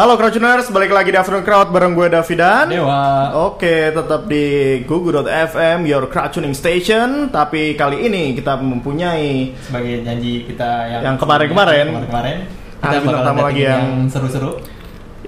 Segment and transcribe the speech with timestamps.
[0.00, 2.72] Halo Crowdtuners, balik lagi di Afternoon Crowd bareng gue Davidan.
[2.72, 3.36] Dewa.
[3.52, 4.44] Oke, tetap di
[4.88, 7.28] gugu.fm, your crowd tuning station.
[7.28, 11.84] Tapi kali ini kita mempunyai Sebagai janji kita yang Yang kemarin-kemarin.
[12.08, 12.36] kemarin
[12.80, 14.56] kita Ada bakal tamu lagi yang- seru-seru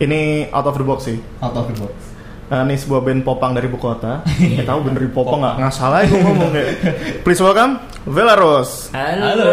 [0.01, 1.21] ini out of the box sih.
[1.45, 1.93] out of the box.
[2.49, 4.25] Nah, ini sebuah band popang dari ibu kota.
[4.41, 5.55] Eh tahu bener di popang nggak?
[5.69, 6.65] Nggak salah ya gue ngomong ya.
[7.21, 7.77] Please welcome
[8.09, 8.89] Velaros.
[8.97, 9.53] Halo.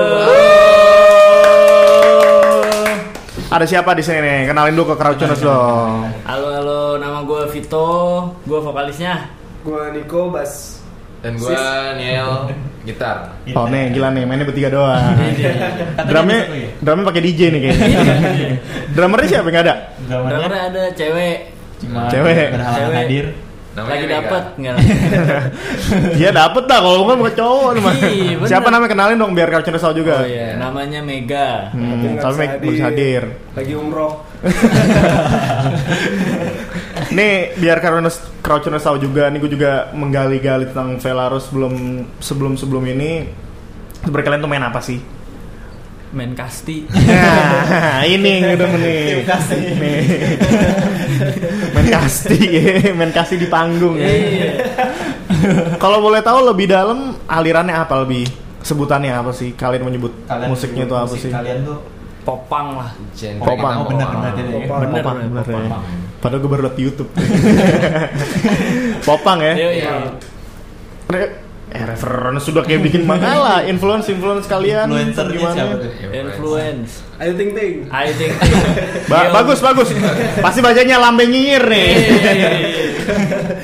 [3.49, 4.39] Ada siapa di sini nih?
[4.45, 6.05] Kenalin dulu ke Crowdtuners dong.
[6.21, 7.89] Halo halo, nama gue Vito,
[8.45, 9.25] gue vokalisnya.
[9.65, 10.77] Gua Niko Bas.
[11.19, 11.51] Dan gua
[11.97, 12.53] Niel
[12.87, 13.35] gitar.
[13.51, 15.17] Oh nih gila nih mainnya bertiga doang.
[15.19, 16.69] Katanya Drumnya, seru ya?
[16.79, 17.97] drumnya pakai DJ nih kayaknya.
[18.95, 19.75] Drummernya siapa yang nggak ada?
[20.07, 21.37] Drummernya ada cewek
[21.79, 22.47] cuma Cewek.
[22.53, 22.95] berhalangan Cewek.
[23.03, 23.25] hadir.
[23.79, 24.15] Namanya lagi Mega.
[24.19, 24.75] dapet nggak?
[26.19, 27.95] Iya dapet dah kalau bukan bukan cowok mah.
[27.95, 28.45] Bener.
[28.45, 30.15] Siapa namanya kenalin dong biar Crowdtuners tahu juga.
[30.21, 31.71] Oh iya, namanya Mega.
[31.71, 33.23] Hmm, tapi bisa Meg bisa hadir.
[33.55, 34.13] Lagi umroh.
[37.09, 41.73] Nih biar Crowdtuners Crowdtuners tahu juga, nih gue juga menggali-gali tentang Velarus sebelum
[42.21, 43.27] sebelum sebelum ini.
[43.99, 44.99] Sebenarnya kalian tuh main apa sih?
[46.09, 46.89] Main kasti.
[46.89, 49.21] Nah, ini yang udah nih.
[49.77, 50.01] Nih.
[51.77, 52.39] main kasti,
[52.97, 53.93] main kasti di panggung.
[53.93, 54.73] Iya.
[55.77, 58.25] Kalau boleh tahu lebih dalam alirannya apa lebih?
[58.65, 59.53] Sebutannya apa sih?
[59.53, 61.31] Kalian menyebut Kalian musiknya itu apa musik sih?
[61.31, 61.77] Kalian tuh
[62.25, 62.89] Popang lah.
[63.15, 63.75] Genre Popang.
[63.79, 64.21] Oh, bener, popang.
[64.21, 64.53] bener, bener.
[64.53, 64.79] Popang.
[64.81, 65.61] Bener, Popang, bener, bener ya.
[65.65, 65.83] Popang.
[66.19, 67.09] Padahal gue baru liat di YouTube.
[69.07, 69.53] Popang ya.
[69.55, 69.93] Iya, Iya.
[71.69, 75.53] Eh referensi sudah kayak bikin makalah, influence influence kalian Influencernya gimana?
[75.53, 75.91] siapa tuh?
[76.09, 76.91] Influence.
[77.19, 77.83] Ayo ting ting.
[77.85, 78.31] I think.
[79.05, 79.91] Ba- bagus bagus.
[80.39, 81.89] Pasti bacanya lambe nyinyir nih.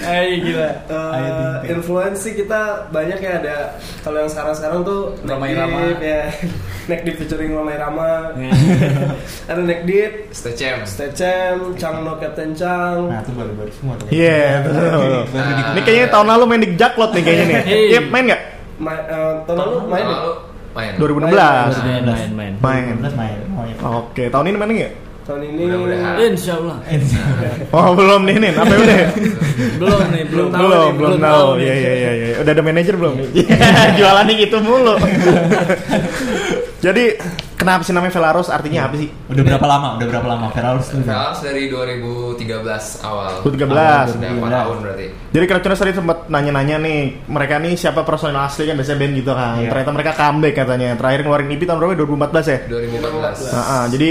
[0.05, 0.69] Ayo gila.
[0.85, 3.57] Eh, influence sih kita banyak ya ada
[4.01, 5.79] kalau yang sekarang-sekarang tuh Ramai Rama.
[5.87, 6.19] Deep, ya
[6.89, 8.51] Neck Deep featuring Ramai Rama Iya.
[9.49, 10.83] ada Neck Deep Stay Cem.
[10.83, 14.07] Stecem Chang No Captain Chang Nah, itu baru-baru semua tuh.
[14.09, 15.15] Iya, betul.
[15.31, 17.57] Di- Ini kayaknya tahun lalu main di Jaklot nih kayaknya nih.
[17.63, 17.79] Iya.
[17.89, 18.41] Iya, main nggak?
[18.75, 20.19] Ma- eh, tahun lalu main Tahun ya?
[20.19, 20.31] lalu
[20.75, 20.91] main.
[20.99, 21.31] 2016.
[21.31, 22.53] Main, main, main.
[22.59, 22.83] Main.
[22.99, 23.37] 2016 main.
[23.55, 23.75] Oh, iya.
[23.81, 24.93] Oke, tahun ini main nggak?
[25.25, 26.15] tahun ini Mudah-mudahan.
[26.21, 26.77] Insya Allah.
[27.75, 28.51] Oh, belum nih nih.
[28.53, 28.97] Apa udah?
[29.81, 31.47] Belum nih, belum tahu belum, nih, belum tahu.
[31.57, 31.63] nih.
[31.65, 32.35] Iya, iya, iya, iya.
[32.45, 33.27] Udah ada manajer belum nih?
[33.97, 34.93] Jualannya gitu mulu.
[36.85, 37.17] Jadi,
[37.57, 38.53] kenapa sih namanya Velaros?
[38.53, 39.09] Artinya apa sih?
[39.25, 39.87] Udah berapa lama?
[39.97, 40.45] Udah berapa lama?
[40.53, 41.01] Tuh.
[41.01, 43.41] Velas dari 2013 awal.
[43.41, 44.13] 2013.
[44.13, 45.05] Udah 4 tahun berarti.
[45.33, 49.31] Jadi Crowdtuners tadi sempat nanya-nanya nih, mereka nih siapa personil asli kan biasanya band gitu
[49.33, 49.53] kan.
[49.57, 49.69] Iya.
[49.73, 50.89] Ternyata mereka comeback katanya.
[50.93, 51.93] Terakhir ngeluarin EP tahun berapa?
[51.97, 52.57] 2014 ya?
[52.69, 53.37] 2014.
[53.49, 54.09] Nah, ah, jadi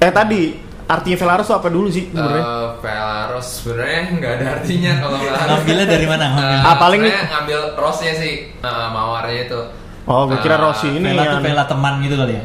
[0.00, 0.40] eh tadi
[0.82, 2.42] artinya Velaros apa dulu sih sebenarnya?
[2.42, 5.44] Eh, Velaros sebenarnya nggak ada artinya kalau Velaros.
[5.46, 6.26] Ngambilnya dari mana?
[6.32, 9.60] Eh, Ah, paling- sebenarnya ngambil rosnya sih, eh, mawarnya itu.
[10.06, 12.44] Oh, gue kira Rossi ini Vela tuh Vela teman gitu kali ya.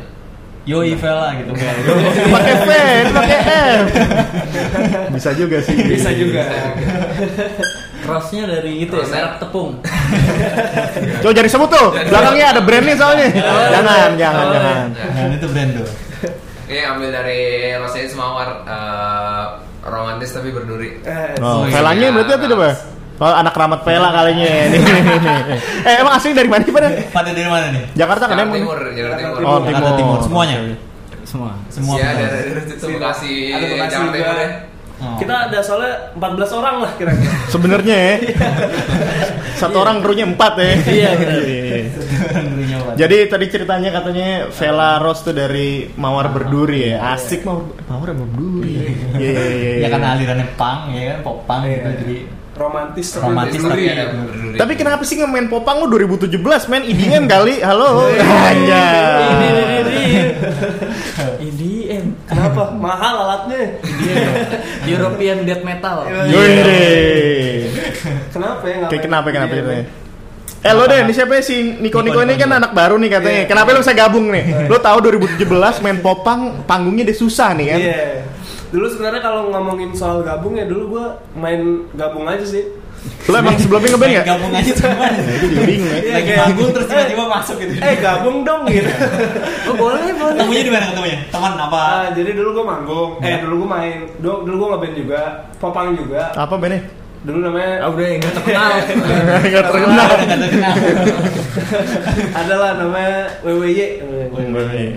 [0.68, 1.52] Yoi Vela gitu.
[2.36, 2.70] pakai V,
[3.16, 3.86] pakai F.
[5.16, 5.80] Bisa juga sih.
[5.80, 6.44] bisa juga
[8.04, 9.80] Crossnya dari itu ya, merek tepung.
[11.24, 11.88] Coba jadi sebut tuh.
[11.92, 13.28] Belakangnya ada brandnya soalnya.
[13.72, 14.86] jangan, jangan, Oh, jangan.
[14.96, 15.88] Nah, itu brand tuh.
[16.68, 17.40] Ini ambil dari
[17.80, 19.46] rosnya itu mawar eh,
[19.88, 21.00] romantis tapi berduri.
[21.04, 22.70] Eh, Oh, Iya, velanya berarti apa?
[23.18, 24.46] Oh, anak ramat pela kalinya.
[24.72, 24.82] Nih.
[25.84, 26.90] eh, emang asli dari mana sih, pada?
[27.10, 27.84] Pada dari mana nih?
[27.98, 28.62] Jakarta kan emang.
[28.62, 29.38] Timur, Jakarta Timur.
[29.42, 29.98] Oh, Jakarta Timur.
[29.98, 30.20] Timur.
[30.22, 30.56] Semuanya.
[31.26, 31.52] Semua.
[31.74, 31.96] Semua.
[31.98, 32.30] Iya, benar.
[32.30, 33.96] dari dari situ Bekasi, ada Jakarta.
[34.14, 34.50] Timur ya.
[34.98, 35.14] Oh.
[35.22, 38.16] kita ada soalnya 14 orang lah kira-kira Sebenarnya ya.
[39.54, 40.74] Satu orang krunya empat ya.
[40.90, 41.10] Iya.
[43.02, 47.14] Jadi tadi ceritanya katanya Vela Rose tuh dari Mawar Berduri ya.
[47.14, 48.90] Asik Mawar Mawar Berduri.
[49.18, 49.86] Iya iya iya.
[49.86, 51.62] ya kan alirannya punk ya kan pop Iya.
[51.78, 52.18] gitu jadi
[52.58, 53.62] romantis tapi Romantis.
[53.62, 54.58] Tapi- ada berduri.
[54.58, 56.34] Tapi kenapa sih nge-main popang lu 2017
[56.68, 57.62] main IDM kali?
[57.62, 58.04] Halo.
[58.10, 59.22] Ini, Anjay.
[59.30, 60.04] ini, ini.
[61.40, 62.06] EDM.
[62.26, 63.80] kenapa mahal alatnya
[64.86, 66.04] European death metal.
[66.04, 67.72] Wih.
[68.30, 69.86] kenapa ya Kayak kenapa kenapa Iya, ceritanya?
[70.58, 71.78] Eh lo deh, ini siapa sih?
[71.78, 73.42] Niko Niko ini kan anak baru nih katanya.
[73.46, 73.48] Iya.
[73.48, 74.68] Kenapa lo bisa gabung nih?
[74.68, 75.48] Lo tahu 2017
[75.80, 77.80] main popang panggungnya dia susah nih kan?
[78.70, 81.62] Dulu sebenarnya kalau ngomongin soal gabung ya dulu gua main
[81.94, 82.64] gabung aja sih.
[83.24, 84.28] Lo emang sebelumnya ngeband Main nggak?
[84.28, 86.00] gabung aja cuman Itu juga bingung ya.
[86.10, 88.92] Lagi kayak- manggung terus tiba-tiba masuk gitu Eh gabung dong gitu.
[89.66, 90.34] Oh boleh, boleh.
[90.34, 93.10] ketemunya di mana ketemunya teman apa Ah, jadi dulu gua manggung.
[93.18, 93.38] Eh Iya.
[93.40, 93.98] dulu gua main.
[94.18, 95.22] Dulu, dulu gua ngeband juga.
[95.56, 96.22] Popang juga.
[96.34, 96.82] Apa bandnya?
[97.26, 98.70] Dulu namanya Ah udah nggak terkenal.
[99.42, 100.06] Nggak terkenal.
[100.06, 100.76] Nggak terkenal
[102.38, 103.80] adalah namanya WWY.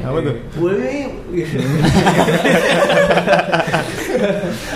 [0.04, 0.34] Apa tuh?
[0.60, 1.44] WWY.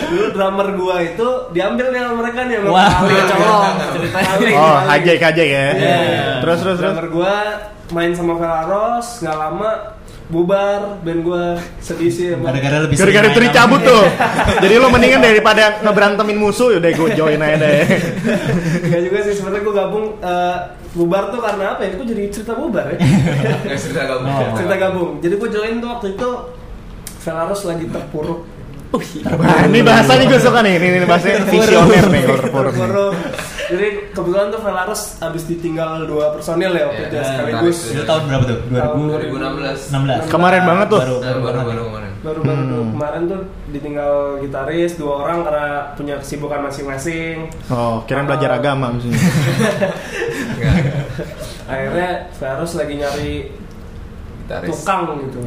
[0.09, 2.93] dulu drummer gua itu diambil nih sama mereka nih sama Wah.
[3.03, 3.15] Ali.
[3.15, 4.31] Colong ceritanya.
[4.57, 4.79] Oh.
[4.89, 5.67] Hajek Hajek ya.
[5.75, 5.99] Iya.
[6.41, 6.93] Terus terus terus.
[6.93, 7.35] drummer gua
[7.93, 9.71] main sama Velaros nggak lama
[10.25, 11.45] bubar band gue
[11.85, 12.49] sedih sih emang.
[12.49, 14.05] Gara-gara lebih Gara-gara itu dicabut tuh.
[14.65, 17.85] Jadi lo mendingan daripada ngeberantemin musuh, yaudah gue join aja deh.
[18.89, 20.57] Enggak juga sih sebenarnya gue gabung eh,
[20.97, 21.91] bubar tuh karena apa ya?
[22.01, 22.99] Gue jadi cerita bubar ya.
[23.69, 24.29] Nggak cerita gabung.
[24.33, 24.57] Oh.
[24.57, 25.11] cerita gabung.
[25.21, 26.29] Jadi gue join tuh waktu itu
[27.25, 28.41] Velaros lagi terpuruk.
[28.95, 32.37] Nah, ini bahasanya gue suka nih, ini, ini bahasanya visioner nih nih.
[32.39, 33.15] Terpuruk.
[33.65, 37.79] Jadi kebetulan tuh Velaros abis ditinggal dua personil ya waktu Iya, itu ya, iya, sekaligus.
[37.91, 38.59] Itu tahun berapa tuh?
[38.69, 39.89] 2016.
[39.89, 40.29] 2016.
[40.29, 41.01] Kemarin banget tuh.
[41.01, 42.11] Baru Baru baru baru kemarin.
[42.25, 42.71] Baru-baru Hmm.
[42.71, 47.37] tuh kemarin tuh ditinggal gitaris dua orang karena punya kesibukan masing-masing.
[47.69, 49.17] Oh, kira belajar agama maksudnya.
[50.55, 50.75] Enggak.
[51.65, 53.33] Akhirnya Velaros lagi nyari
[54.45, 54.69] Gitaris.
[54.77, 55.41] tukang gitu.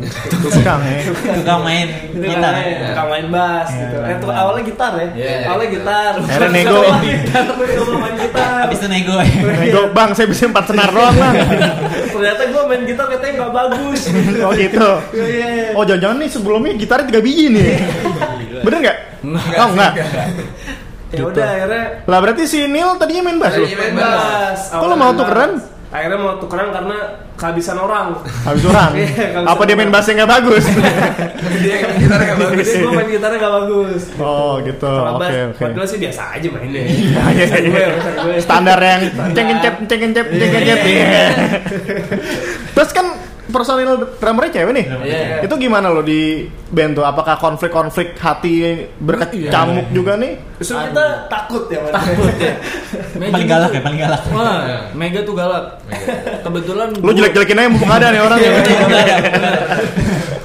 [0.50, 0.98] Tukang ya.
[1.38, 2.50] Tukang main Tukang gitar.
[2.50, 3.98] main, tukang main bass Iya, gitu.
[4.02, 5.08] Eh, tuh awalnya gitar ya.
[5.14, 5.76] Iya, awalnya iya.
[5.78, 6.12] gitar.
[6.18, 6.82] Akhirnya nego.
[6.82, 8.54] Main gitar.
[8.66, 9.26] Habis itu nego ya.
[9.54, 11.34] Nego, bang, saya bisa empat senar doang bang.
[12.18, 14.02] Ternyata gue main gitar katanya nggak bagus.
[14.48, 14.90] Oh gitu.
[15.74, 17.78] Oh jangan-jangan nih sebelumnya gitarnya tiga biji nih.
[18.66, 18.98] Bener nggak?
[19.56, 19.94] Oh enggak.
[21.08, 23.64] Ya udah akhirnya Lah berarti si Neil tadinya main bass lu?
[23.64, 24.10] Tadinya main bass.
[24.12, 24.60] bass.
[24.68, 25.52] Kok lo Awalnya mau tukeran?
[25.88, 26.98] Akhirnya mau tukeran karena
[27.40, 28.20] kehabisan orang.
[28.44, 28.92] Habis orang.
[29.00, 30.66] Iya, habis Apa dia main bassnya nggak bagus?
[31.64, 32.66] Dia yang gitar nggak bagus.
[32.68, 34.02] Jadi gue main gitarnya gak bagus.
[34.20, 34.92] Oh gitu.
[34.92, 35.62] Oke oke.
[35.64, 36.82] padahal sih biasa aja mainnya.
[36.92, 37.88] Iya iya Urusan gue, iya.
[37.96, 38.36] urusan gue.
[38.44, 39.02] Standar yang
[39.32, 40.80] cengkencep cengkencep cengkencep.
[40.84, 41.26] Iya.
[42.76, 43.08] Terus kan
[43.48, 44.86] personil drummernya cewek nih.
[45.08, 45.20] Iya.
[45.48, 47.06] Itu gimana lo di band tuh?
[47.08, 50.36] Apakah konflik-konflik hati berkecamuk juga nih?
[50.60, 51.80] Justru kita takut ya.
[51.94, 52.54] Takut ya.
[53.22, 54.22] Mega Paling galak ya, paling galak.
[54.34, 54.58] Wah,
[54.94, 55.66] Mega tuh galak.
[56.44, 58.52] Kebetulan Lo jelek-jelekin aja mumpung ada nih orang ya.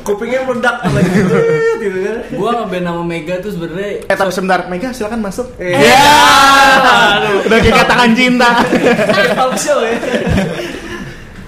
[0.02, 1.10] Kupingnya meledak lagi
[1.82, 2.16] gitu kan.
[2.34, 5.46] Gua ngeband sama Mega tuh sebenarnya Eh tapi sebentar, Mega silakan masuk.
[5.62, 5.94] Iya.
[7.46, 8.50] Udah kayak katakan cinta.
[9.38, 9.94] Talk show ya.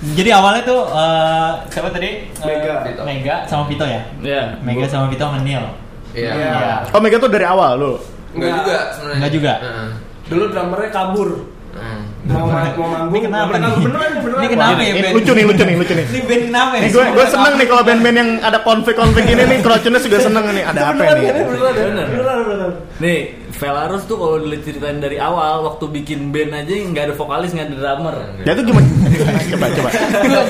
[0.04, 2.28] Jadi awalnya tuh eh, siapa tadi?
[2.28, 2.74] Eh, Mega.
[3.02, 4.04] Mega sama Vito ya.
[4.20, 4.42] ya.
[4.60, 5.64] Mega sama Vito sama Neil.
[6.12, 6.30] Iya.
[6.30, 6.76] Iya.
[6.92, 7.92] Oh Mega tuh dari awal lo.
[8.36, 9.16] Enggak juga sebenarnya.
[9.16, 9.52] Enggak juga.
[9.58, 9.88] Heeh.
[10.24, 11.28] Dulu drummernya kabur.
[11.74, 12.00] Heeh.
[12.24, 13.12] Mau ma- mau manggung.
[13.12, 13.84] Ini kenapa beneran, nih?
[13.84, 14.40] Beneran, beneran.
[14.40, 14.92] Ini kenapa ya?
[14.92, 15.14] Ini band?
[15.16, 16.06] lucu nih, lucu nih, lucu nih.
[16.06, 16.80] Ini band kenapa ya?
[16.80, 20.44] Nih gue gue seneng nih kalau band-band yang ada konflik-konflik ini nih, Crowdtuners juga seneng
[20.52, 20.64] nih.
[20.64, 21.08] Ada apa nih?
[21.08, 22.06] beneran, beneran, Bener.
[22.08, 22.72] beneran, beneran.
[23.00, 23.16] Nih,
[23.54, 27.76] Velarus tuh kalau diceritain dari awal waktu bikin band aja nggak ada vokalis nggak ada
[27.78, 28.16] drummer.
[28.42, 28.86] Ya itu gimana?
[29.54, 29.88] coba coba.
[30.26, 30.42] Gue.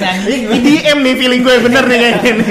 [0.57, 2.49] IDM nih feeling gue bener nih kayak gini.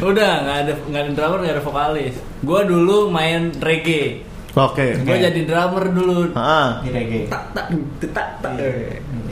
[0.00, 2.14] Udah nggak ada nggak ada drummer nggak ada vokalis.
[2.44, 4.24] Gua dulu main reggae.
[4.54, 5.02] Oke.
[5.02, 6.32] Gua jadi drummer dulu.
[6.36, 6.80] Ah.
[6.80, 7.28] Di reggae.
[7.28, 7.66] Tak tak
[8.12, 8.52] tak tak.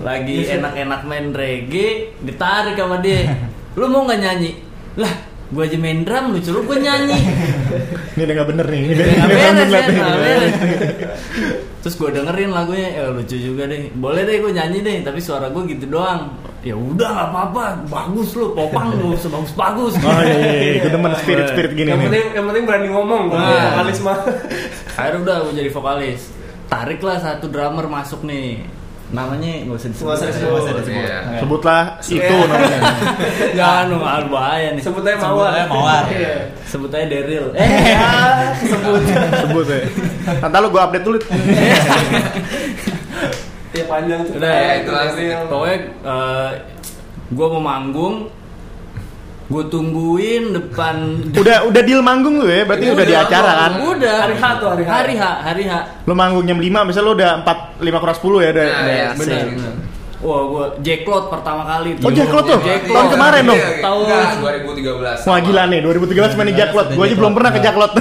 [0.03, 3.33] Lagi enak-enak main reggae, ditarik sama dia.
[3.79, 4.53] Lu mau nggak nyanyi?
[5.01, 5.13] Lah,
[5.53, 7.21] gua aja main drum, lu suruh gua nyanyi.
[8.17, 8.81] Ini udah gak bener nih.
[8.89, 9.67] Ini beres nih.
[9.71, 10.55] nggak beres.
[11.83, 13.91] Terus gue dengerin lagunya, ya lucu juga deh.
[13.99, 16.31] Boleh deh gue nyanyi deh, tapi suara gue gitu doang.
[16.63, 19.99] Ya udah nggak apa-apa, bagus lu, popang lu, sebagus bagus.
[19.99, 20.81] Oh iya, iya, iya.
[20.87, 22.07] gue demen spirit-spirit gini Yang nih.
[22.07, 23.23] penting yang penting berani ngomong.
[23.35, 23.75] Nah.
[23.75, 24.19] Vokalis mah.
[24.95, 26.23] Akhirnya udah gue jadi vokalis.
[26.71, 28.63] Tariklah satu drummer masuk nih.
[29.13, 30.09] Namanya nggak usah disebut.
[30.09, 30.57] Nggak usah disebut.
[30.57, 31.05] Usah disebut.
[31.05, 31.19] Iya.
[31.21, 31.39] Oke.
[31.45, 32.49] Sebutlah itu Iya.
[32.49, 32.79] namanya.
[33.61, 34.83] Jangan dong, bahaya nih.
[34.83, 35.53] Sebut aja Sebut mawar.
[35.53, 36.05] aja Mawar.
[36.09, 36.35] Iya.
[36.65, 37.47] Sebut aja Daryl.
[37.53, 38.09] Eh, ya,
[38.57, 39.03] sebut.
[39.45, 39.81] Sebut ya.
[40.41, 41.19] Nanti lu gue update dulu.
[43.73, 44.35] Ya panjang tuh.
[44.37, 45.25] Udah, ya, itu asli.
[45.49, 45.77] Pokoknya
[47.33, 48.15] gue mau manggung,
[49.53, 50.97] gue tungguin depan
[51.43, 53.73] Udah udah deal manggung lu ya, berarti udah di acara kan?
[53.85, 54.15] Udah.
[54.25, 54.91] Hari H tuh, hari H.
[54.91, 55.73] Hari H, hari H.
[56.09, 58.65] Lu manggung jam 5, misalnya lu udah 4 5 kurang 10 ya udah.
[58.65, 59.21] Nah, udah iya, asik.
[59.21, 59.75] Bener, bener.
[60.23, 61.99] Wah, gue Jacklot pertama kali.
[61.99, 62.61] Oh, Jacklot tuh?
[62.63, 62.95] Jacklot.
[62.95, 63.59] Tahun kemarin dong.
[63.59, 65.19] Iya, Tahun- Enggak, 2013.
[65.27, 66.87] Wah gila nih, 2013 main di Jacklot.
[66.95, 67.93] Gue aja belum pernah ke Jacklot.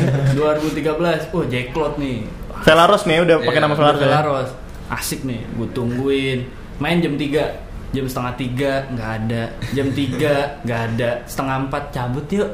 [0.38, 1.34] 2013.
[1.34, 2.16] Oh, Jacklot nih.
[2.64, 4.06] Velaros nih udah pakai Iya, nama Velaros ya.
[4.08, 4.48] Velaros.
[4.86, 6.38] Asik nih, gue tungguin.
[6.78, 9.42] Main jam 3 jam setengah tiga nggak ada.
[9.70, 11.10] Jam 3 nggak ada.
[11.30, 12.48] Setengah empat cabut yuk.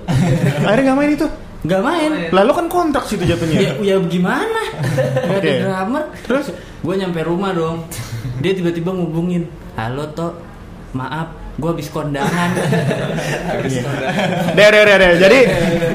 [0.68, 1.28] Akhirnya nggak main itu.
[1.60, 2.10] nggak main.
[2.32, 3.80] Lalu kan kontrak situ ya, jatuhnya.
[3.80, 4.62] ya gimana?
[5.24, 5.52] Nggak ada Oke.
[5.64, 6.04] drummer.
[6.28, 6.46] Terus?
[6.80, 7.84] gue nyampe rumah dong.
[8.40, 9.48] Dia tiba-tiba ngubungin.
[9.76, 10.36] Halo toh
[10.92, 12.50] maaf gue habis kondangan
[13.60, 13.82] Iya.
[14.50, 15.12] Deh, deh, deh, deh.
[15.18, 15.38] Jadi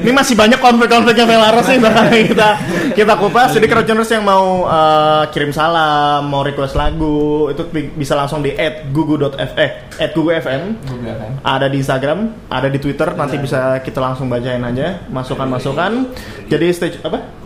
[0.00, 2.50] ini masih banyak konflik-konfliknya Velaros nih bakal kita
[2.94, 3.50] kita kupas.
[3.50, 8.54] Jadi crowdtuners yang mau eh, kirim salam, mau request lagu itu bi- bisa langsung di
[8.86, 9.70] @gugu.f eh
[10.08, 10.62] @gugu.fm.
[10.86, 11.32] Google FM.
[11.42, 13.08] Ada di Instagram, ada di Twitter.
[13.12, 16.14] Nanti bisa kita langsung bacain aja masukan-masukan.
[16.46, 17.45] Jadi stage apa?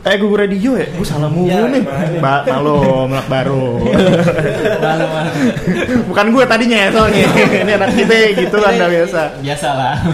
[0.00, 0.88] Eh Gugu Radio ya?
[0.96, 1.84] Gue salah mulu Ya, nih.
[2.24, 3.84] Ba malu, melak baru.
[4.84, 5.32] Malu malu.
[6.08, 7.28] Bukan gue tadinya ya soalnya.
[7.68, 9.20] Ini anak kita gitu kan udah biasa.
[9.44, 9.96] Biasa lah.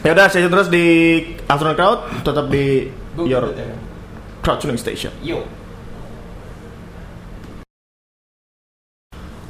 [0.00, 0.86] Ya udah, tune terus di
[1.44, 2.88] Afternoon Crowd, tetap di
[3.20, 3.52] your
[4.40, 5.12] crowd tuning station.
[5.20, 5.44] Yo.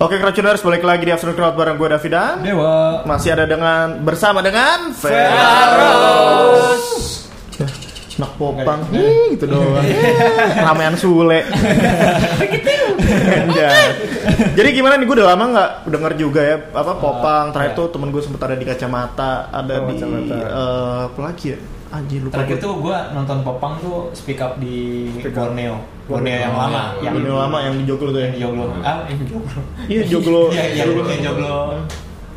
[0.03, 2.43] Oke, Crowdtuners balik lagi di Afternoon Crowd bareng gue Davidan.
[2.43, 3.07] Dewa.
[3.07, 6.43] Masih ada dengan bersama dengan Feros.
[8.21, 9.81] Nak popang, Ih, gitu doang.
[10.67, 11.41] Ramean Sule.
[14.53, 17.49] Jadi gimana nih gue udah lama nggak denger juga ya apa popang.
[17.51, 20.37] Terakhir tuh temen gue sempet ada di kacamata, ada Oh, di Kacamata.
[20.37, 21.59] eh, apa lagi ya?
[21.91, 22.63] Anjir lupa Terakhir gue.
[22.63, 25.51] tuh gue nonton Popang tuh speak up di Speak Up.
[25.51, 25.75] Borneo.
[26.07, 27.11] Borneo yang lama, iya.
[27.11, 28.27] yang Yang lama yang di Joglo tuh ya.
[28.27, 28.65] yang di Joglo.
[28.81, 29.61] Ah, yang di Joglo.
[29.89, 30.43] Iya Joglo.
[30.51, 31.57] Iya, iya, yang Joglo.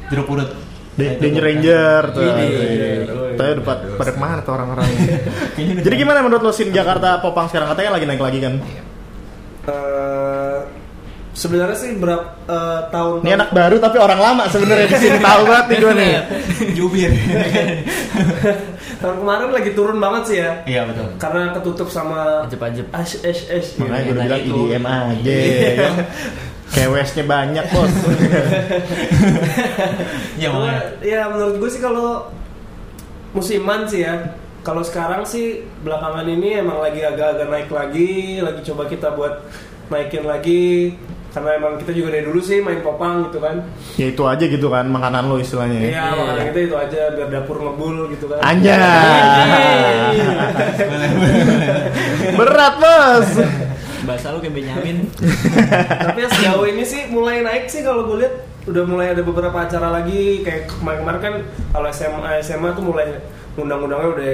[0.09, 0.49] Jeruk purut.
[0.93, 1.41] Nah, Danger.
[1.41, 2.21] Ranger tuh.
[2.21, 4.85] Iya, Tapi udah pada, pada ke mana tuh orang-orang?
[5.85, 8.53] Jadi gimana menurut lo scene Jakarta popang sekarang katanya lagi naik lagi kan?
[9.63, 10.57] Eh,
[11.33, 15.41] sebenarnya sih berapa eh, tahun Ini anak baru tapi orang lama sebenarnya di sini tahu
[15.43, 16.13] banget nih gue nih.
[16.73, 17.11] Jubir.
[19.01, 21.07] tahun kemarin lagi turun banget sih ya Iya betul.
[21.17, 22.85] karena ketutup sama Ajep-ajep.
[22.93, 24.41] ash ash ash Makanya gue udah bilang.
[24.45, 25.37] IDM aja.
[26.73, 27.93] Kewesnya banyak bos.
[30.33, 30.81] Iya Cuma, makanya.
[31.05, 32.27] ya menurut gue sih kalau
[33.31, 34.33] musiman sih ya
[34.65, 39.45] kalau sekarang sih belakangan ini emang lagi agak-agak naik lagi lagi coba kita buat
[39.93, 40.97] naikin lagi
[41.33, 43.65] karena emang kita juga dari dulu sih main popang gitu kan
[43.97, 45.81] ya itu aja gitu kan makanan lo istilahnya.
[45.81, 45.89] ya.
[45.89, 48.77] iya makanan kita itu aja biar dapur ngebul gitu kan Anjay.
[52.37, 53.29] Berat bos.
[54.03, 54.97] Bahasa lu kayak Benyamin.
[56.05, 58.33] tapi ya sejauh ini sih mulai naik sih kalau gue lihat
[58.63, 61.33] udah mulai ada beberapa acara lagi kayak kemarin-kemarin kan
[61.71, 63.19] kalau SMA SMA tuh mulai
[63.55, 64.33] undang-undangnya udah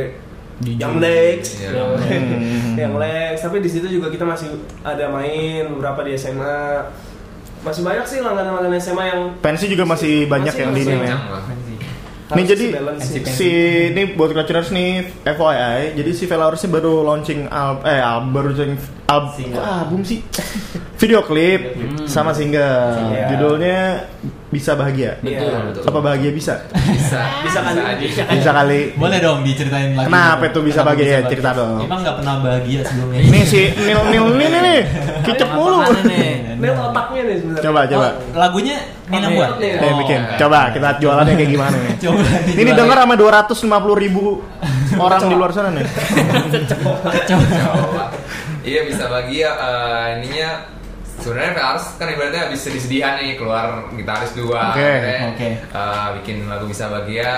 [0.60, 1.96] Di yang Iya.
[1.96, 2.76] Hmm.
[2.76, 3.48] yang Lex.
[3.48, 6.84] Tapi di situ juga kita masih ada main beberapa di SMA.
[7.60, 11.18] Masih banyak sih langganan-langganan SMA yang Pensi juga masih banyak Masih, yang di ini ya.
[12.30, 12.38] Lah.
[12.38, 12.66] Nih harus jadi
[13.26, 13.50] si
[13.90, 18.50] ini buat Crowdtuners nih FYI, jadi si Velarus ini baru launching al eh album baru
[18.54, 18.78] launching
[19.10, 20.22] al kok album sih
[21.02, 21.74] video klip
[22.06, 23.02] sama single.
[23.34, 24.06] Judulnya
[24.50, 25.22] bisa bahagia.
[25.22, 25.46] Iya.
[25.46, 25.82] Betul, betul.
[25.86, 26.54] Apa bahagia bisa?
[26.74, 28.02] Bisa, Bisa kali, aja.
[28.02, 28.82] bisa Bisa kali.
[28.98, 30.10] Boleh dong diceritain lagi.
[30.10, 31.22] Kenapa itu bisa Kenapa bahagia?
[31.30, 31.78] Cerita dong.
[31.86, 33.20] Emang nggak pernah bahagia sebelumnya.
[33.22, 34.80] Ini si Nil Nil ini nih nih
[35.22, 35.78] kicep mulu.
[35.86, 37.64] Ini otaknya nih sebenarnya.
[37.70, 38.08] Coba coba.
[38.10, 38.76] Oh, lagunya
[39.06, 39.50] Nina buat.
[39.62, 40.20] Nih, Nih Oh, bikin.
[40.26, 40.38] oke.
[40.42, 41.94] Coba kita jualannya kayak gimana nih.
[42.04, 42.22] Coba.
[42.50, 44.24] Ini denger sama 250 ribu
[44.98, 45.86] orang di luar sana nih.
[47.30, 48.06] Coba.
[48.60, 50.50] Iya bisa bahagia eh, ininya
[51.20, 55.50] sebenarnya Velarus kan ibaratnya habis sedih-sedihan nih keluar gitaris dua Oke, akhirnya, oke.
[55.70, 57.32] eh, bikin lagu bisa bahagia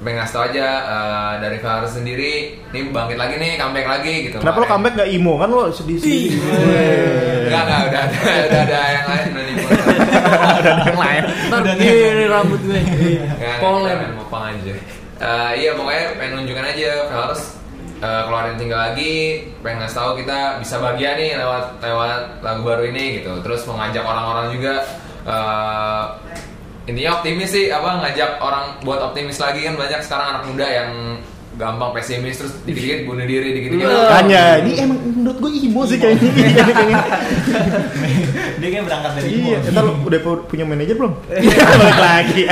[0.00, 2.32] pengen ngasih tau aja eh, dari Velarus sendiri
[2.66, 5.62] nih bangkit lagi nih comeback lagi gitu Kenapa lo Makanya- comeback gak emo kan lo
[5.70, 6.30] sedih sedih.
[7.42, 9.54] Enggak, enggak, udah ada, udah ada yang lain udah nih
[10.50, 11.22] Ada yang lain.
[11.50, 12.80] Ntar gini rambut gue.
[13.60, 14.74] Main mopang aja
[15.20, 16.90] Eh, Iya, pokoknya pengen nunjukin aja
[18.00, 22.60] Velarus eh, keluarin tinggal lagi pengen ngasih tahu kita bisa bahagia nih lewat lewat lagu
[22.64, 23.32] baru ini gitu.
[23.44, 24.74] Terus mau ngajak orang-orang juga
[25.28, 26.04] eh,
[26.88, 29.76] intinya optimis sih apa ngajak orang buat optimis lagi kan.
[29.76, 30.90] Banyak sekarang anak muda yang
[31.50, 36.30] gampang pesimis terus dikit-dikit bunuh diri dikit-dikit Hanya ini emang menurut gue emo sih kayaknya.
[36.40, 36.98] Iya, kayaknya.
[38.56, 39.68] Dia kayak berangkat dari Iya, Imo.
[39.68, 41.12] entar lo udah pu- punya manajer belum?
[41.80, 42.42] Balik lagi.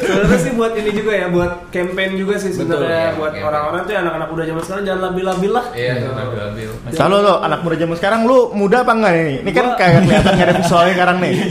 [0.00, 3.92] Sebenarnya sih buat ini juga ya, buat campaign juga sih sebenarnya iya, buat orang-orang tuh
[3.92, 5.64] ya, anak-anak muda zaman sekarang jangan labil-labil lah.
[5.72, 9.36] iya labil-labil Lalu lo anak muda zaman sekarang lu muda apa enggak nih?
[9.44, 11.34] Ini kan kayak kelihatan gak ada visualnya sekarang nih.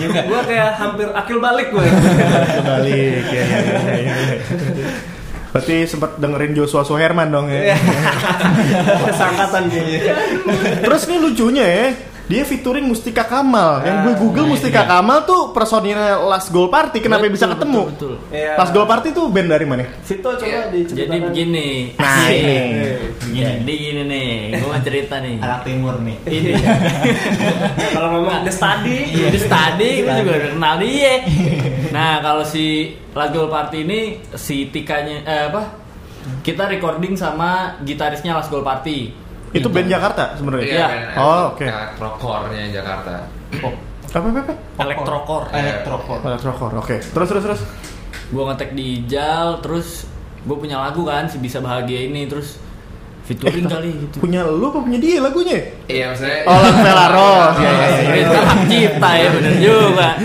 [0.00, 0.22] Iya.
[0.26, 1.84] Gua kayak hampir akil balik gue.
[1.84, 4.14] Ya, ya, ya, ya, ya.
[5.50, 7.74] Berarti sempat dengerin Joshua Suherman dong ya.
[9.20, 10.14] Sangkatan kayaknya.
[10.86, 11.86] Terus nih lucunya ya,
[12.30, 13.82] dia featuring Mustika Kamal.
[13.82, 14.90] Yang gue Google nah, Mustika iya.
[14.94, 17.02] Kamal tuh personilnya Last Goal Party.
[17.02, 17.82] Kenapa Betul, bisa betul, ketemu?
[17.90, 18.14] betul.
[18.30, 18.52] Iya.
[18.54, 19.82] Last Goal Party tuh band dari mana?
[20.06, 20.60] Vito coba Iya.
[20.70, 21.10] diceritakan.
[21.10, 21.68] Jadi begini.
[21.98, 22.58] Nah, ini.
[23.34, 24.28] Jadi gini nih,
[24.62, 25.34] gue mau cerita nih.
[25.42, 26.16] Anak timur nih.
[26.30, 26.70] Iya.
[27.98, 31.14] Kalau ngomong the study, Iya, di tadi kita juga udah kenal dia.
[31.90, 34.00] Nah, kalau si Lagol Party ini
[34.38, 35.62] si Tikanya eh, apa?
[36.46, 39.29] Kita recording sama gitarisnya Last Goal Party.
[39.50, 40.66] Itu band Jakarta sebenarnya.
[40.66, 40.86] Iya.
[40.86, 41.64] kan, Oh, oke.
[41.64, 43.12] elektrocore-nya Jakarta
[43.60, 43.74] Oh,
[44.08, 44.54] Apa apa apa?
[44.80, 45.46] Elektrocore.
[45.50, 46.20] Elektrocore.
[46.24, 46.70] Elektrokor.
[46.78, 46.96] Oke.
[47.00, 47.60] Terus terus terus.
[48.28, 50.06] Gue ngetek di Ijal, terus
[50.40, 52.58] gue punya lagu kan si bisa bahagia ini, terus
[53.22, 54.16] featuring Eh, kali gitu.
[54.20, 55.54] Punya lu apa punya dia lagunya?
[55.84, 57.54] iya maksudnya Oh, lagu Velaros.
[57.56, 58.12] Iya iya iya.
[58.20, 60.08] Itu hak cipta ya bener juga.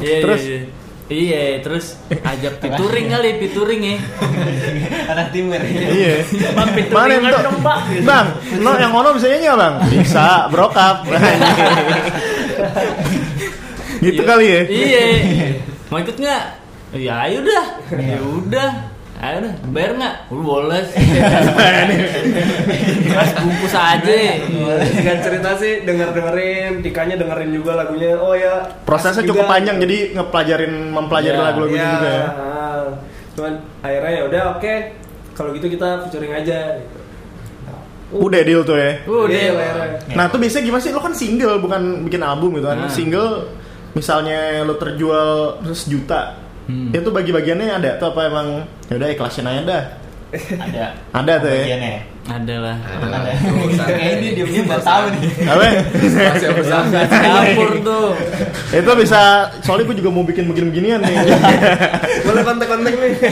[0.00, 0.40] Iya, Terus?
[0.40, 0.68] iya, iya.
[1.10, 3.98] Iya, terus ajak featuring kali, featuring ya.
[5.10, 5.58] Anak timur.
[5.58, 6.22] Iya.
[6.54, 7.78] Bang, featuring Mana dong, Pak.
[8.06, 8.26] Bang,
[8.62, 9.74] no yang ono bisa nyanyi bang?
[9.90, 11.02] Bisa, brokap.
[14.06, 14.28] gitu Iya.
[14.30, 14.60] kali ya.
[14.70, 15.04] Iya.
[15.90, 16.44] Mau ikut nggak?
[16.94, 18.70] Ya udah, ya udah.
[19.20, 20.14] Ayo dah, bayar nggak?
[20.32, 20.96] Lu boleh sih.
[23.12, 24.16] Mas bungkus aja.
[24.80, 28.16] Dengan cerita sih denger dengerin, tikanya dengerin juga lagunya.
[28.16, 28.64] Oh ya.
[28.82, 29.52] Prosesnya cukup juga.
[29.52, 31.88] panjang jadi ngepelajarin mempelajari Iya, lagu-lagu Iya.
[31.92, 32.24] juga ya.
[32.24, 32.82] ah.
[33.36, 33.52] Cuman
[33.84, 34.74] akhirnya ya udah oke.
[35.36, 36.58] Kalau gitu kita featuring aja.
[36.80, 36.96] Gitu.
[38.10, 39.04] Udah deal tuh ya.
[39.04, 39.28] Udah.
[39.28, 40.16] Iya, akhirnya.
[40.16, 40.90] Nah, tuh biasanya gimana sih?
[40.90, 42.78] Lo kan single bukan bikin album gitu kan.
[42.80, 42.88] Nah.
[42.88, 43.52] Single
[43.92, 46.39] misalnya lo terjual sejuta.
[46.70, 46.94] Hmm.
[46.94, 48.46] Itu bagi-bagiannya ada tuh apa emang
[48.86, 49.84] ya udah ikhlasin aja dah.
[50.30, 50.84] Ada.
[51.10, 51.62] Ada tuh ya.
[51.66, 51.94] Bagiannya.
[52.22, 52.76] Ada lah.
[52.78, 53.30] Ada.
[53.82, 55.30] Kayak ini dia dia nggak tahu nih.
[55.42, 55.62] Apa?
[57.10, 58.08] Dapur tuh.
[58.78, 59.20] itu bisa
[59.60, 61.16] soalnya gue juga mau bikin begini-beginian nih.
[62.26, 63.12] Boleh kontak-kontak nih.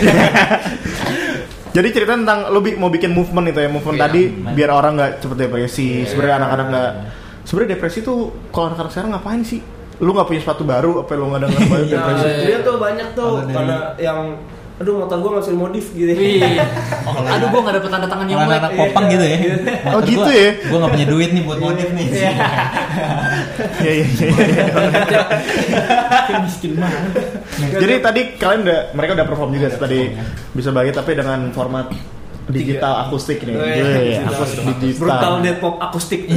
[1.68, 4.54] Jadi cerita tentang lo bi- mau bikin movement itu ya, movement Iya, tadi movement.
[4.57, 5.88] biar orang nggak cepet depresi.
[6.02, 6.07] Iya.
[6.11, 6.90] Sebenarnya anak-anak nggak.
[7.45, 8.18] Sebenarnya depresi tuh
[8.50, 9.61] kalau anak-anak sekarang ngapain sih?
[9.99, 12.47] Lu nggak punya sepatu baru, apa lu nggak denger baru Nah, depresi?
[12.47, 14.21] dia tuh banyak tuh karena yang
[14.78, 16.07] aduh motor gua nggak bisa modif gitu.
[16.14, 16.62] Iya.
[17.09, 19.37] Oh, Aduh gua nggak dapet tanda tangan yang anak popang gitu ya.
[19.90, 20.49] Oh, gitu ya?
[20.61, 22.07] Gue gak punya duit nih buat modif nih.
[22.07, 22.31] Iya
[23.97, 25.23] iya iya.
[26.38, 27.12] Miskin banget.
[27.75, 30.14] Jadi tadi kalian udah mereka udah perform juga tadi
[30.52, 31.90] bisa bagi tapi dengan format
[32.49, 33.55] digital akustik nih.
[33.55, 33.75] Oh, iya.
[33.76, 34.33] Iya, Digital.
[34.33, 35.00] akustik digital.
[35.05, 36.21] Brutal dead pop akustik.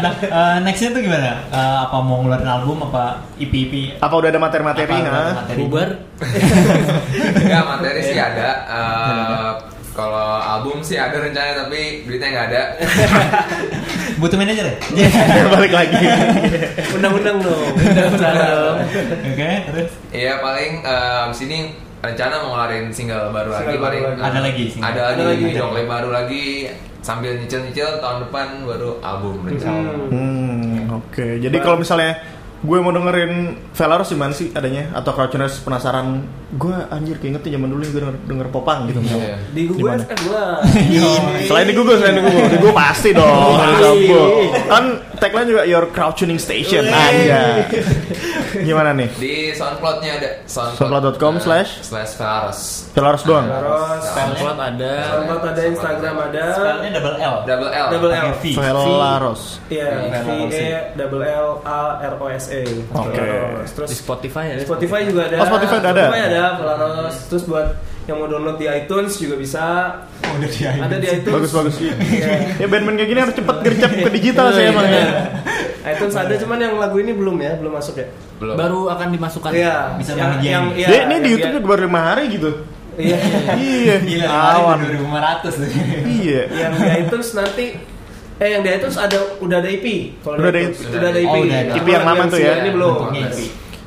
[0.00, 1.44] Nah, eh, nextnya tuh gimana?
[1.52, 3.74] Eh, apa mau ngeluarin album apa EP EP?
[4.00, 4.96] Apa udah ada materi-materi?
[4.96, 5.44] Ha?
[5.44, 5.60] materi?
[5.60, 5.88] Bubar.
[7.44, 8.48] Enggak, materi sih ada.
[8.64, 9.50] Eh,
[9.92, 12.62] kalau album sih ada rencananya tapi duitnya nggak ada.
[14.20, 14.76] Butuh manajer ya?
[15.52, 16.00] Balik lagi.
[16.96, 17.72] Undang-undang dong.
[17.76, 21.58] Oke, terus Iya paling eh, abis ini
[22.00, 24.02] rencana mau ngeluarin single baru lagi Single paling.
[24.02, 24.24] baru lagi.
[24.24, 24.80] ada lagi sih.
[24.80, 25.44] Ada lagi, Ada lagi.
[25.70, 26.44] klip baru lagi
[27.00, 29.90] sambil nyicil-nyicil tahun depan baru album rencana.
[30.08, 31.26] Hmm, oke.
[31.38, 32.20] Jadi kalau misalnya
[32.60, 37.72] gue mau dengerin Velarus di mana sih adanya atau Crouchers penasaran gue anjir keinget zaman
[37.72, 39.32] dulu gue denger, denger popang gitu misalnya.
[39.32, 39.36] Iya.
[39.56, 40.02] Di Google Gimana?
[40.04, 40.54] FM lah.
[41.48, 43.56] Selain di Google, selain di Google, di Google pasti dong.
[44.68, 44.84] Kan
[45.16, 47.64] tagline juga your crowd tuning station aja.
[48.50, 49.08] Gimana nih?
[49.16, 51.70] Di SoundCloud-nya ada Soundcloud.com eh, slash?
[51.86, 52.60] slash Velarus.
[52.92, 53.46] Velarus doang.
[54.04, 54.92] SoundCloud ada.
[55.06, 56.42] SoundCloud ada, Instagram ada.
[56.52, 57.34] Spellnya double L.
[57.46, 57.86] Double L.
[57.94, 58.26] Double L.
[58.26, 58.44] Pakai V.
[58.58, 59.42] Velarus.
[59.70, 59.88] Iya,
[60.26, 60.66] V E
[60.98, 62.60] double L A R O S E.
[62.90, 63.14] Oke.
[63.16, 64.62] Terus- Terus Di Spotify ada.
[64.62, 65.36] Spotify juga ada.
[65.38, 66.04] Oh, Spotify udah ada?
[66.04, 67.16] Spotify ada, Polaros.
[67.26, 67.66] Terus buat
[68.04, 69.62] yang mau download di iTunes juga bisa.
[70.20, 71.34] Oh, udah di Ada di iTunes.
[71.36, 71.74] Bagus bagus.
[71.78, 71.94] Iya.
[72.58, 75.04] Ya band-band kayak gini harus cepet gercep ke digital sih emang ya.
[75.86, 78.06] iTunes ada cuman yang lagu ini belum ya, belum masuk ya.
[78.36, 78.54] Belum.
[78.54, 79.50] Baru akan dimasukkan.
[79.52, 79.94] Iya.
[79.96, 80.76] Bisa yang, yang, nih.
[80.76, 82.50] iya, Dia ini di YouTube baru lima hari gitu.
[82.98, 83.16] Iya.
[83.56, 83.94] Iya.
[84.02, 84.78] Gila, Awan.
[84.82, 85.68] 2500 tuh.
[86.04, 86.42] Iya.
[86.50, 87.64] yang di iTunes nanti
[88.40, 89.86] eh yang di iTunes ada udah ada EP.
[90.18, 90.72] Kalau Udah ada EP.
[90.72, 91.28] udah ada EP.
[91.28, 91.72] Oh, udah ada.
[91.76, 92.52] EP yang lama tuh ya?
[92.58, 92.96] Ini belum.
[93.12, 93.38] EP.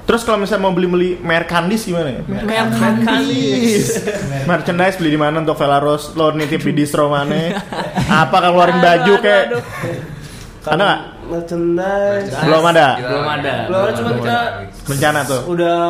[0.03, 2.21] Terus kalau misalnya mau beli-beli merchandise gimana ya?
[2.27, 4.03] Merchandise.
[4.43, 6.11] Merchandise beli di mana untuk Velarus?
[6.13, 7.55] Lo nitip di distro mana?
[8.21, 9.45] Apa kalau keluarin baju kayak?
[10.63, 11.01] Ada nggak?
[11.23, 12.29] Merchandise.
[12.37, 12.87] Belum ada?
[12.99, 13.53] Belum ada.
[13.65, 14.27] Belum ada, cuma kita-
[14.59, 14.85] ada.
[14.85, 15.41] Rencana tuh.
[15.47, 15.81] udah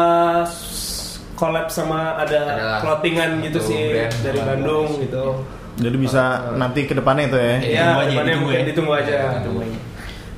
[1.33, 3.81] collab sama ada Adalah clothingan gitu sih
[4.21, 5.41] dari Bandung gitu.
[5.77, 7.55] Jadi bisa nanti ke depannya itu ya.
[7.57, 9.69] Iya, Ditunggu aja, depannya ditunggu ya.
[9.69, 9.93] aja.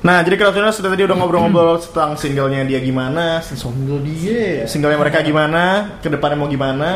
[0.05, 5.25] Nah, jadi Crowdtuners sudah tadi udah ngobrol-ngobrol tentang singlenya dia gimana, single dia, singlenya mereka
[5.25, 6.91] gimana, ke depannya mau gimana.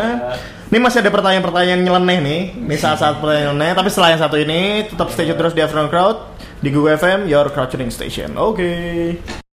[0.70, 4.86] Ini masih ada pertanyaan-pertanyaan nyeleneh nih, ini saat-saat pertanyaan nyeleneh, tapi setelah yang satu ini,
[4.94, 6.18] tetap stay tune terus di Afternoon Crowd,
[6.62, 8.38] di Google FM, your crowd tuning station.
[8.38, 8.70] Oke.
[9.18, 9.49] Oh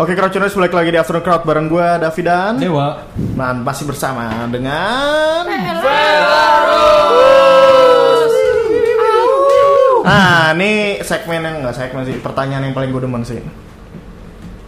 [0.00, 2.56] Oke, Crowdtuners balik lagi di Afternoon Crowd bareng gue, Davidan.
[2.56, 3.04] Dewa.
[3.36, 5.44] Nah, masih bersama dengan
[10.00, 13.44] Nah, ini segmen yang enggak segmen sih, pertanyaan yang paling gue demen sih.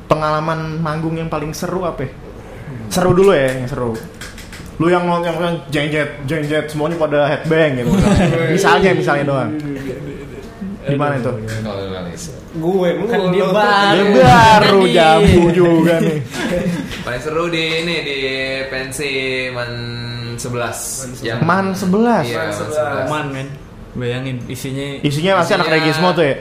[0.05, 2.05] Pengalaman manggung yang paling seru apa?
[2.05, 2.13] ya?
[2.93, 3.97] Seru dulu ya, yang seru.
[4.85, 7.89] Lu yang yang, yang jengjet, jengjet semuanya pada headbang gitu.
[8.61, 9.51] misalnya, misalnya doang.
[10.85, 11.33] Gimana itu?
[12.53, 13.31] Gue Kan mulu.
[13.31, 14.07] dia Ya baru.
[14.13, 14.93] baru Nih.
[14.93, 16.19] jamu juga nih.
[17.05, 18.17] Paling seru di ini di
[18.67, 19.11] pensi
[19.49, 19.71] man
[20.35, 22.25] 11 yang Man 11.
[22.25, 23.09] Iya, Man man 11.
[23.09, 23.49] Man men.
[23.93, 26.37] Bayangin isinya Isinya masih anak regismo tuh ya.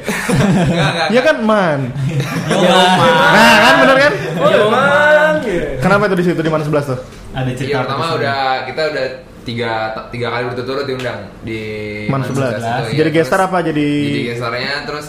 [1.12, 1.80] Iya kan man.
[2.48, 3.12] Yo, man.
[3.12, 4.14] Nah, kan bener kan?
[4.38, 5.36] Oh, emang.
[5.42, 5.64] Iya.
[5.78, 7.00] Kenapa itu di situ di mana 11 tuh?
[7.32, 9.06] Ada Iya, cerita pertama apa udah kita udah
[9.42, 9.72] tiga
[10.08, 11.60] tiga kali berturut-turut diundang di
[12.08, 12.56] Man 11.
[12.56, 12.88] itu, iya.
[12.94, 15.06] Jadi gestar Terus- apa jadi Jadi gestarnya terus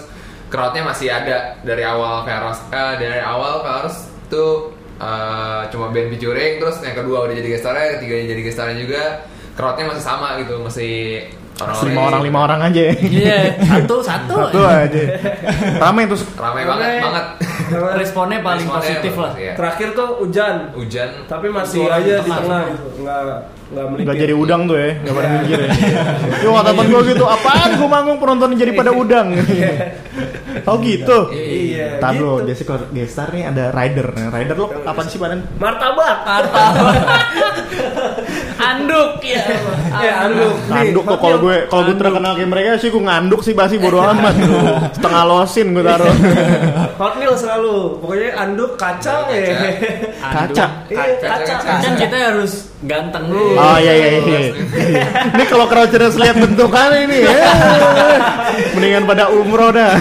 [0.53, 6.61] crowdnya masih ada dari awal Veros eh, dari awal Veros tuh eh, cuma band featuring
[6.61, 9.03] terus yang kedua udah jadi gestarnya ketiganya jadi gestarnya juga
[9.57, 10.93] crowdnya masih sama gitu masih
[11.63, 12.83] lima orang lima orang aja.
[12.99, 14.35] Iya, satu satu.
[14.35, 15.03] Satu aja.
[15.79, 16.19] Rame tuh.
[16.35, 16.99] ramai Ramai.
[16.99, 17.27] banget banget
[18.03, 19.33] Responnya paling Responnya positif lah.
[19.39, 19.53] iya.
[19.55, 20.75] Terakhir tuh hujan.
[20.75, 22.41] hujan Tapi masih aja di tengah.
[22.43, 22.87] tengah gitu.
[23.05, 23.21] Enggak
[23.73, 24.07] enggak melipir.
[24.07, 25.71] Gak jadi udang tuh ya, gak pada minggir ya.
[26.45, 29.29] Yo kata temen gue gitu, apaan gue manggung penontonnya jadi pada udang.
[30.69, 31.33] Oh gitu.
[31.33, 31.99] Iya.
[31.99, 32.23] Tar gitu.
[32.23, 34.15] lo, jadi kalau gestar nih ada rider.
[34.15, 35.41] Nah, rider lo kapan sih panen?
[35.59, 36.19] Martabak.
[38.63, 39.43] Anduk ya.
[39.99, 40.55] Ya, anduk.
[40.71, 43.77] Nih, Nganduk kok kalau gue kalau gue terkenal kayak mereka sih gue nganduk sih basi
[43.83, 44.35] bodo amat.
[44.95, 46.15] Setengah losin gue taruh.
[46.97, 47.99] Hot meal selalu.
[47.99, 49.43] Pokoknya anduk kacang ya.
[50.23, 50.67] Kaca.
[50.87, 51.61] Iya, kacang.
[51.83, 53.59] Kan kita harus ganteng dulu.
[53.59, 54.41] Oh iya iya iya.
[55.35, 57.35] Ini kalau crouchers lihat bentukannya ini ya.
[58.79, 59.95] Mendingan pada umroh dah.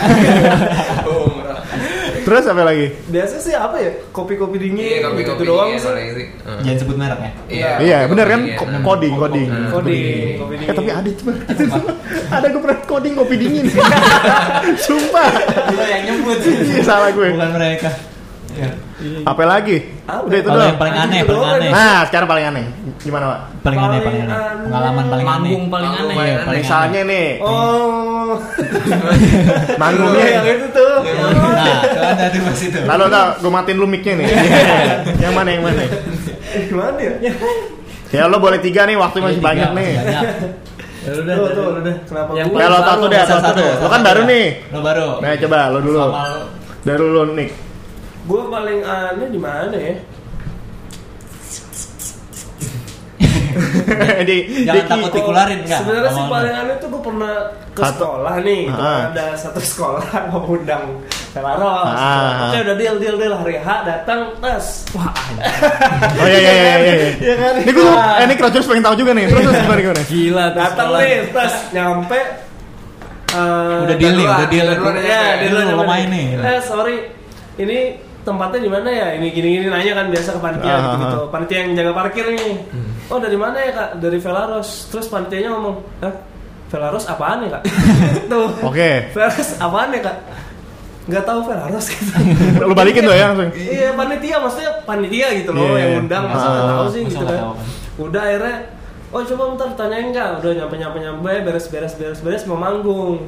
[2.21, 2.87] Terus apa lagi?
[3.07, 3.91] Biasa sih apa ya?
[4.09, 4.81] Kopi-kopi dingin.
[4.81, 6.27] iya kopi kopi gitu doang sih.
[6.41, 6.61] Hmm.
[6.61, 7.31] Jangan sebut merek ya.
[7.47, 8.83] iya Iya kopi bener kan Hmm.
[8.83, 9.47] coding coding.
[9.69, 9.97] Kopi,
[10.37, 10.69] kopi dingin.
[10.69, 11.31] Eh tapi ada coba.
[12.31, 13.65] ada gue pernah coding kopi dingin.
[14.85, 15.29] Sumpah.
[15.71, 16.37] Lo yang nyebut.
[16.41, 17.29] Iya, salah gue.
[17.31, 17.89] Bukan mereka.
[18.53, 18.69] Ya.
[19.23, 19.77] Apa lagi?
[20.05, 20.21] Apa?
[20.23, 20.69] Udah itu Kalau doang.
[20.69, 21.69] yang paling aneh, paling aneh.
[21.69, 22.65] Nah, sekarang paling aneh.
[22.99, 23.39] Gimana, Pak?
[23.61, 24.37] Paling aneh, Paling aneh.
[24.61, 25.49] Pengalaman paling aneh.
[25.49, 26.15] Manggung paling aneh.
[26.15, 28.37] paling Iya, paling Misalnya nih, Oh.
[29.81, 30.93] manggungnya yang itu tuh.
[31.01, 32.79] Nah, itu ada tuh pas itu.
[32.79, 34.27] Lalu tau, gue matiin lu mic-nya nih.
[35.23, 35.81] yang mana yang mana?
[36.67, 37.13] Gimana ya?
[38.11, 39.89] Ya lo boleh tiga nih, waktu masih Iya, banyak nih.
[41.01, 41.65] Ya udah, Tuh, ya tuh.
[41.73, 41.95] udah.
[42.05, 42.59] Kenapa Yang gua?
[42.61, 43.73] Ya lo satu deh, Satu, satu satu, deh.
[43.81, 44.45] Lo kan baru nih.
[44.69, 45.07] Lo baru.
[45.17, 45.97] Nah coba lo dulu.
[45.97, 46.07] Lo.
[46.81, 47.49] Dari dulu nih.
[48.21, 49.95] Gue paling aneh di mana ya?
[54.23, 55.79] di Jangan di- takut dikeluarin enggak?
[55.81, 57.33] Sebenarnya sih paling aneh tuh gue pernah
[57.71, 57.91] ke Satu.
[57.97, 58.63] sekolah nih.
[58.69, 59.01] Ah.
[59.11, 60.85] Ada satu sekolah mau undang
[61.31, 61.87] Pelaros.
[61.89, 62.47] Ah.
[62.47, 64.65] Oke udah deal deal deal hari H datang tes.
[64.91, 65.11] Wah
[66.13, 66.93] Oh iya iya iya iya.
[67.17, 67.53] Iya kan?
[67.59, 69.25] Ini gue, eh, ini Crowders pengen tahu juga nih.
[69.27, 70.01] Terus terus gimana gimana?
[70.05, 72.19] Gila datang nih tes nyampe
[73.31, 74.67] eh, Udah deal nih, udah deal.
[75.01, 76.25] Ya, dia lu duluan mau main nih.
[76.37, 76.97] Eh sorry,
[77.57, 77.79] ini
[78.21, 79.07] tempatnya di mana ya?
[79.13, 81.19] Ini gini-gini nanya kan biasa ke panitia Ah, gitu, gitu.
[81.27, 82.53] Panitia yang jaga parkir nih.
[83.07, 83.89] Oh dari mana ya kak?
[83.97, 84.69] Dari Velaros.
[84.87, 86.13] Terus panitianya ngomong, Hah?
[86.67, 87.63] Velaros apaan ya kak?
[88.31, 88.49] Tuh.
[88.63, 89.11] Oke.
[89.11, 90.17] Velaros apaan ya kak?
[91.03, 92.13] Gak tahu Velaros gitu.
[92.63, 93.51] Lu balikin tuh ya langsung.
[93.51, 96.51] Iya panitia maksudnya panitia gitu loh Iya, yang undang masa Ah.
[96.51, 97.41] nggak tahu sih gitu kan.
[97.97, 98.55] Udah akhirnya
[99.11, 103.27] oh coba bentar tanyain enggak udah nyampe nyampe nyampe beres beres beres beres mau manggung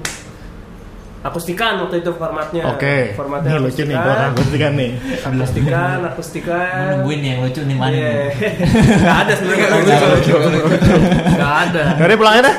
[1.23, 3.15] akustikan waktu itu formatnya Oke.
[3.15, 4.91] formatnya Ini lucu nih, gua akan akustikan nih.
[5.23, 8.11] akustikan akustikan Nungguin nih yang lucu nih mana Iya.
[8.11, 8.51] nih?
[8.99, 10.31] nggak ada sebenarnya nggak Lucu, lucu.
[10.35, 10.93] lucu, lucu.
[11.33, 11.83] Gak ada.
[11.95, 12.55] Dari pulangnya dah.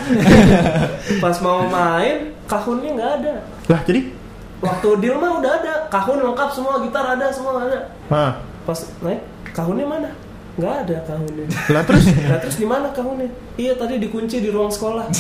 [1.21, 3.35] pas mau main kahunnya nggak ada
[3.67, 4.01] Lah jadi?
[4.59, 8.33] waktu deal mah udah ada kahun lengkap semua gitar ada semua ada Hah.
[8.65, 10.09] pas naik kahunnya mana
[10.55, 12.05] nggak ada kahunnya Lah terus?
[12.09, 13.29] Nah terus di mana kahunnya?
[13.55, 15.05] Iya tadi dikunci di ruang sekolah.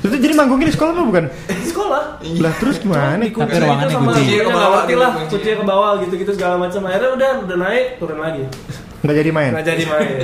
[0.00, 1.24] Itu jadi manggungnya di sekolah apa bukan?
[1.28, 2.02] Di sekolah.
[2.40, 3.20] Lah terus gimana?
[3.20, 4.22] Tapi ruangannya sama kunci.
[4.24, 5.32] gurunya Kunci ke bawah ngerti gitu, lah, kunci.
[5.36, 6.80] kunci ke bawah gitu-gitu segala macam.
[6.88, 8.42] Akhirnya udah udah naik turun lagi.
[9.04, 9.50] Nggak jadi main.
[9.52, 10.16] Nggak jadi main.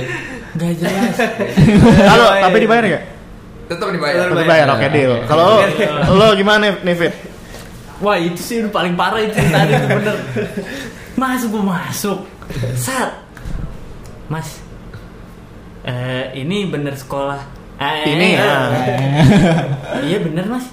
[0.57, 1.15] Gak jelas.
[2.01, 2.41] Kalau Main.
[2.41, 3.03] tapi dibayar nggak?
[3.67, 5.13] tetap dibayar Tetap Tapi bayar, oke deal.
[5.27, 5.59] Kalau
[6.15, 7.13] lo, gimana nih Fit?
[7.99, 10.15] Wah itu sih udah paling parah itu tadi tuh bener.
[11.17, 12.19] Masuk gue masuk.
[12.77, 13.11] Sat.
[14.29, 14.61] Mas.
[15.85, 17.41] Eh ini bener sekolah.
[17.77, 18.51] Eh, Ini ya.
[20.01, 20.65] Iya bener mas.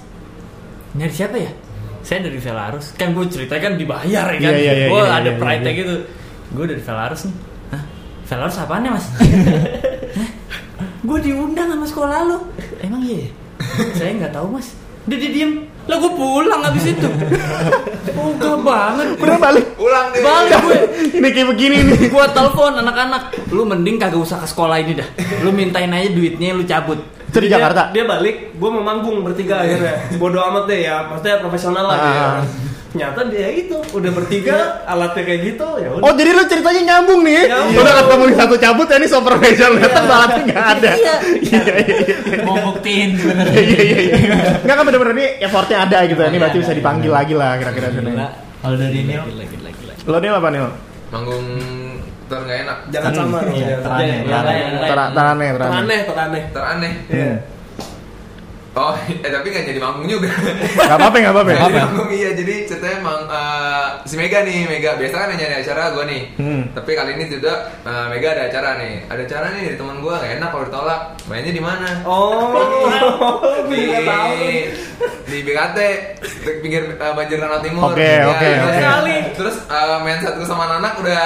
[0.96, 1.52] Nyari siapa ya?
[2.00, 2.96] Saya dari Velarus.
[2.96, 4.52] Kan gue cerita kan dibayar ya kan.
[4.52, 5.72] Iya, iya, iya, gue iya, ada iya, pride iya.
[5.84, 5.94] gitu.
[6.56, 7.36] Gue dari Velarus nih.
[7.72, 7.82] Hah?
[8.24, 9.06] Velarus apaan ya mas?
[11.04, 12.38] Gue diundang sama sekolah lo.
[12.80, 13.28] Emang iya?
[13.28, 13.30] ya?
[13.92, 14.72] Saya nggak tahu mas.
[15.04, 15.68] Dia diem.
[15.84, 17.08] Lah gue pulang abis itu.
[18.24, 19.06] Ogah banget.
[19.20, 19.66] Udah balik.
[19.76, 20.22] Ulang deh.
[20.24, 20.80] Balik gue.
[21.20, 22.00] Ini kayak begini nih.
[22.08, 25.08] Gua telepon anak-anak, lu mending kagak usah ke sekolah ini dah.
[25.44, 26.96] Lu mintain aja duitnya, lu cabut.
[27.28, 27.90] Itu di Jakarta.
[27.90, 30.06] Dia, balik, gue mau manggung bertiga akhirnya.
[30.16, 32.26] Bodoh amat deh ya, maksudnya profesional lah dia.
[32.94, 36.06] Ternyata dia itu udah bertiga, alatnya kayak gitu ya udah.
[36.06, 37.42] Oh jadi lu ceritanya nyambung nih?
[37.50, 37.82] Nyambung.
[37.82, 40.90] Udah ketemu di satu cabut ya ini so profesional datang balatnya nggak ada.
[40.94, 41.14] Iya.
[41.42, 42.16] Iya iya iya.
[42.46, 43.58] Mau buktiin sebenarnya.
[43.58, 44.36] Iya iya iya.
[44.62, 46.22] Nggak kan bener-bener ini effortnya ada gitu.
[46.22, 47.18] Ini Iya, berarti bisa dipanggil iya.
[47.18, 47.86] lagi lah kira-kira.
[48.62, 49.94] Kalau dari ini gila.
[50.06, 50.60] Lo nih apa nih?
[50.62, 50.70] Lo?
[51.10, 51.46] Manggung
[52.24, 52.78] ter nggak enak.
[52.94, 53.18] Jangan Hmm.
[53.18, 53.38] sama.
[53.50, 53.82] Iya, jangan.
[53.82, 54.16] teraneh,
[54.86, 56.00] Teraneh, teraneh.
[56.06, 56.92] Teraneh, teraneh.
[58.74, 58.82] Iya.
[58.82, 58.90] Oh,
[59.24, 60.30] eh tapi nggak jadi manggung juga.
[60.74, 61.46] Gak apa-apa, gak apa-apa.
[61.46, 61.70] Nggak apa-apa.
[61.70, 62.30] jadi manggung iya.
[62.34, 66.22] Jadi ceritanya emang eh, si Mega nih, Mega biasa kan nyari acara gue nih.
[66.34, 66.62] Hmm.
[66.74, 68.94] Tapi kali ini tidak eh, Mega ada acara nih.
[69.06, 71.00] Ada acara nih dari teman gue nggak enak kalau ditolak.
[71.24, 71.88] Mainnya di mana?
[72.02, 72.50] Oh,
[73.70, 74.34] di tahu.
[75.24, 75.78] di BKT
[76.44, 77.90] di pinggir uh, Banjir Kanal Timur.
[77.90, 78.58] Oke, Ya, oke, ya.
[78.60, 78.74] oke.
[78.76, 79.16] Sekali.
[79.34, 81.24] Terus uh, main satu sama anak udah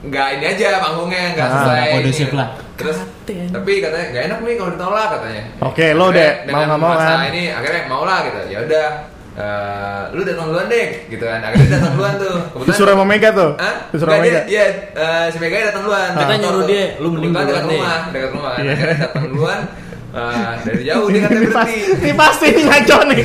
[0.00, 1.74] nggak ini aja panggungnya nggak Ah, sesuai.
[1.74, 2.36] nggak kondusif ini.
[2.36, 2.48] lah.
[2.74, 3.46] Terus Katen.
[3.50, 5.42] tapi katanya nggak enak nih kalau ditolak katanya.
[5.60, 7.18] Oke, lo udah Akhirnya mau nggak mau kan?
[7.28, 8.38] ini akhirnya mau lah gitu.
[8.48, 8.88] Ya udah.
[9.36, 12.34] eh, lu datang duluan deh gitu kan akhirnya datang duluan tuh
[12.66, 13.50] Disuruh sama Mega tuh?
[13.54, 13.74] Hah?
[13.88, 14.40] Disuruh sama Mega?
[14.44, 16.10] iya, eh, si Mega datang duluan.
[16.12, 17.78] Kita nyuruh dia, lu mending Kebetulan duluan dekat deh.
[17.78, 18.62] rumah, dekat rumah kan.
[18.64, 19.60] Akhirnya datang duluan.
[20.08, 21.76] eh, dari jauh dia pas- berhenti.
[22.00, 23.22] Ini pasti ini ngaco nih.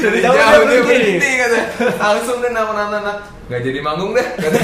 [0.00, 1.30] dari Jauh jauh, dia dia berhenti.
[1.36, 1.58] kata.
[1.94, 3.16] Langsung deh nama anak
[3.48, 4.58] nggak jadi manggung deh kata.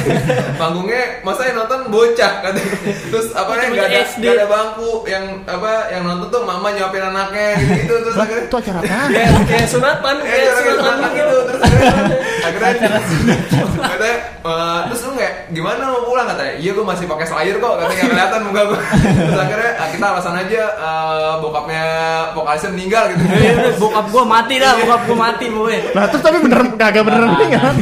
[0.60, 2.60] Panggungnya masa yang nonton bocah kata.
[3.08, 4.22] Terus apa nih nggak ada SD.
[4.22, 8.44] nggak ada bangku yang apa yang nonton tuh mama nyuapin anaknya gitu terus Lah, akhirnya
[8.44, 8.96] itu acara apa?
[9.08, 11.16] Kayak kayak sunatan, kayak sunatan sunatan gitu.
[11.16, 12.72] gitu terus akhirnya akhirnya
[13.94, 17.74] katanya eh, terus lu kayak gimana mau pulang katanya iya gue masih pakai slayer kok
[17.80, 21.84] katanya nggak kelihatan muka gue terus akhirnya ah, kita alasan aja eh, bokapnya
[22.36, 25.76] vokalisnya meninggal gitu Iya, udah, bokap gua mati dah, bokap gua mati boy.
[25.92, 27.74] Nah terus tapi bener kagak bener nih kan?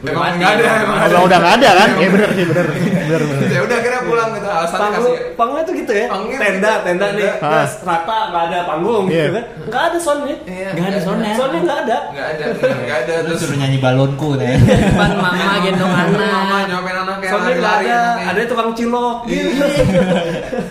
[0.00, 1.08] Emang nggak ada emang ada.
[1.08, 1.88] Udah udah nggak ada kan?
[1.96, 2.66] Ya bener sih bener.
[2.68, 3.46] Bener bener.
[3.56, 6.84] ya udah akhirnya pulang gitu alasannya Panggung, kasih panggungnya tuh gitu ya, tenda, gitu.
[6.84, 7.38] tenda nih, Tenda.
[7.38, 9.18] terus rata nggak ada panggung Iya.
[9.18, 11.32] gitu kan, nggak ada soundnya, Iya, Nggak ada soundnya.
[11.34, 11.96] soundnya nggak ada.
[12.08, 12.44] nggak ada
[12.78, 14.48] nggak ada terus suruh nyanyi balonku deh.
[14.48, 16.66] Depan mama gendong mama anak.
[16.68, 19.16] nyuapin anaknya Soundnya nggak lari-lari ada, tukang cilok.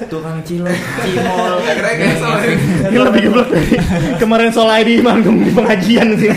[0.08, 1.54] Tukang cilok, cimol.
[1.62, 2.50] kayak soalnya
[2.88, 3.76] Ini lebih geblek dari
[4.18, 6.30] kemarin soal ID manggung di pengajian sih.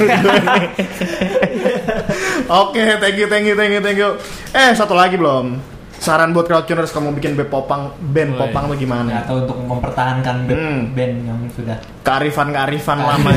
[2.50, 4.10] Oke, thank you, thank you, thank you, thank you.
[4.50, 5.62] Eh, satu lagi belum.
[5.94, 9.22] Saran buat crowdtuners kamu bikin band popang, band popang tuh gimana?
[9.22, 10.80] Atau untuk mempertahankan band, Hmm.
[10.90, 13.30] band yang sudah Kearifan-kearifan lama.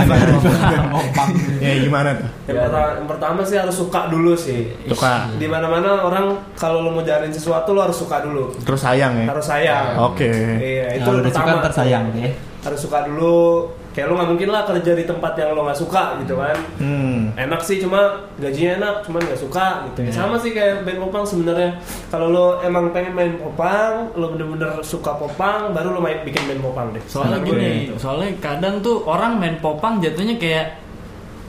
[0.89, 1.29] Popang.
[1.61, 2.29] ya gimana tuh?
[2.47, 4.73] Yang, pertama, yang pertama sih harus suka dulu sih.
[4.89, 5.29] Suka.
[5.35, 8.49] Di mana-mana orang kalau lo mau jalanin sesuatu lo harus suka dulu.
[8.65, 9.25] Terus sayang ya.
[9.29, 9.85] Harus sayang.
[10.01, 10.31] Oke.
[10.57, 11.61] Iya, itu Kalau udah suka pertama.
[11.61, 12.31] tersayang deh.
[12.63, 13.69] Harus suka dulu.
[13.93, 16.57] Kayak lo nggak mungkin lah kerja di tempat yang lo nggak suka gitu kan.
[16.81, 17.29] Hmm.
[17.37, 19.99] Enak sih cuma gajinya enak, cuman nggak suka gitu.
[20.09, 20.11] Iya.
[20.17, 21.77] Sama sih kayak band popang sebenarnya.
[22.09, 26.61] Kalau lo emang pengen main popang, lo bener-bener suka popang, baru lo main bikin band
[26.65, 27.03] popang deh.
[27.05, 27.95] Soalnya Karena gue gini, gitu.
[28.01, 30.81] soalnya kadang tuh orang main popang jatuhnya kayak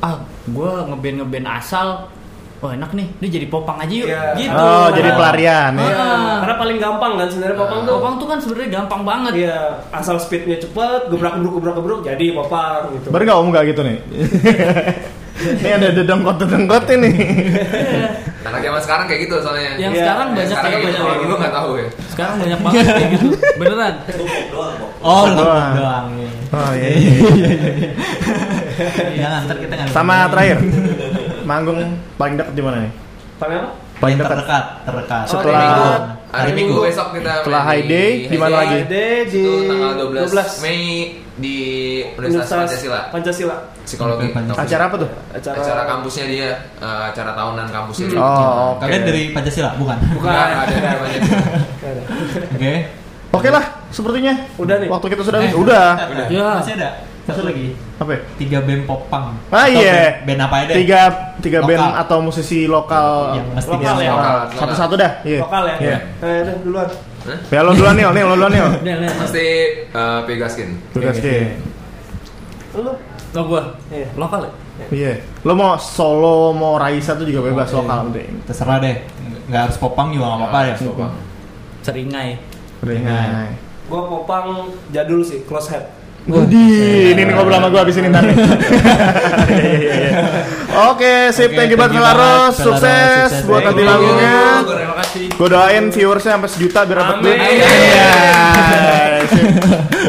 [0.05, 0.21] ah
[0.53, 2.13] gua ngeband ngeband asal
[2.65, 4.23] oh enak nih dia jadi popang aja yuk Iya.
[4.35, 5.85] gitu Oh, Karena- jadi pelarian ya.
[5.85, 6.37] Iya, Ah.
[6.41, 7.93] karena paling gampang kan sebenarnya popang tuh.
[7.95, 9.59] popang tuh kan sebenarnya gampang banget Iya,
[9.91, 13.09] asal speednya cepet, gebrak gebruk gebrak gebruk jadi popang gitu.
[13.09, 13.99] Baru gak om gak gitu nih.
[15.35, 17.11] ini ada dedengkot dedengkot ini.
[18.45, 21.05] anak zaman sekarang kayak gitu soalnya yang Iya, sekarang Yang banyak sekarang kayak gitu, kalau
[21.05, 21.41] kayak dulu gitu.
[21.41, 23.27] nggak tahu ya sekarang banyak banget kayak gitu
[23.61, 23.95] beneran
[25.01, 25.73] Oh, lu Doang.
[25.75, 26.07] doang.
[26.15, 26.31] iya.
[26.51, 26.89] Oh iya.
[26.95, 27.13] iya.
[29.19, 30.59] Jangan ntar kita nggak Sama terakhir.
[31.45, 31.79] Manggung
[32.15, 32.93] paling deket di mana nih?
[33.37, 33.71] Paling apa?
[33.95, 34.31] Paling dekat.
[34.33, 35.25] terdekat, terdekat.
[35.25, 35.87] Setelah- hari minggu
[36.35, 36.83] Hari minggu Minggu.
[36.83, 38.79] besok kita Setelah main High Day, di mana lagi?
[38.83, 40.81] Ada di itu tanggal 12, 12 Mei
[41.35, 41.57] di
[42.13, 43.57] Universitas Pancasila Pancasila.
[43.81, 44.59] psikologi Pancasila.
[44.61, 45.11] Acara apa tuh?
[45.31, 48.27] Acara, acara kampusnya dia eh, acara tahunan kampusnya dia Oh,
[48.75, 48.83] oke.
[48.83, 49.99] Kalian dari Pancasila, bukan?
[50.11, 50.31] Bukan.
[50.35, 51.19] Ada namanya
[52.51, 52.75] Oke.
[53.31, 54.35] Oke lah, sepertinya.
[54.57, 54.89] Udah nih.
[54.89, 55.55] Waktu kita sudah Eh, habis.
[55.57, 55.87] Udah.
[56.05, 56.27] Udah.
[56.29, 56.91] ya Masih ada
[57.25, 57.73] satu lagi.
[57.97, 58.11] Apa?
[58.13, 58.21] ya?
[58.37, 59.27] Tiga band popang.
[59.49, 59.93] Ah, Atau iya.
[59.93, 60.77] Band, band apa aja deh?
[60.77, 61.01] Tiga
[61.41, 61.69] tiga Lokal.
[61.73, 64.11] band atau musisi lokal Yang mesti Lokal ya?
[64.13, 64.35] Lokal.
[64.35, 65.13] Ah, satu-satu dah.
[65.25, 65.41] Iya.
[65.41, 65.77] Lokal ya.
[65.81, 65.99] Iya.
[66.21, 66.89] Eh, udah duluan.
[67.25, 67.39] Hah?
[67.49, 68.63] Ya lo duluan nih, nih lo duluan nih.
[69.17, 69.45] pasti
[69.89, 71.37] eh, Pegaskin Ki.
[72.75, 72.93] Lu.
[73.35, 74.09] lo gua Iya.
[74.15, 74.53] lokal ya
[74.93, 75.13] Iya.
[75.43, 77.81] Lo mau solo mau Raisa tuh juga bebas Oke.
[77.81, 78.31] lokal penting.
[78.45, 78.97] Terserah deh.
[79.49, 80.75] Nggak harus popang juga nggak apa-apa ya.
[80.77, 81.13] Popang.
[81.81, 82.29] seringai
[82.85, 83.57] Ringan.
[83.89, 85.85] Gua popang jadul sih, close head.
[86.25, 88.09] Wudi, ini nih ngobrol sama gue abis ini.
[89.45, 90.23] Iya, iya, iya.
[90.89, 94.65] Oke, sip, thank you banget Velaros, sukses buat nanti lagunya.
[95.37, 97.39] Gue doain viewersnya sampai sejuta biar dapat duit.
[97.39, 98.13] Iya.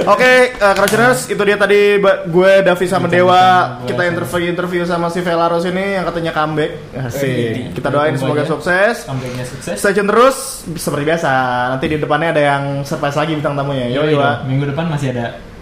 [0.07, 1.99] Oke, uh, Crouchers, itu dia tadi
[2.31, 3.43] gue Davi sama Dewa
[3.83, 6.95] kita interview interview sama si Velaros ini yang katanya comeback.
[6.95, 7.75] Asik.
[7.75, 9.03] Kita doain semoga sukses.
[9.03, 9.75] Comebacknya sukses.
[9.75, 11.31] Stay tune terus seperti biasa.
[11.75, 13.91] Nanti di depannya ada yang surprise lagi bintang tamunya.
[13.91, 14.07] Yo,
[14.47, 15.54] Minggu depan masih ada.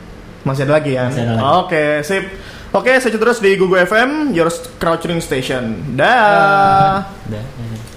[0.44, 1.08] Masih ada lagi ya?
[1.08, 1.44] Masih ada lagi.
[1.64, 2.26] Oke, sip.
[2.74, 4.50] Oke, stay tune terus di Google FM, your
[4.82, 5.94] crouching station.
[5.94, 7.06] Dah.
[7.30, 7.44] Udah.
[7.44, 7.93] Hei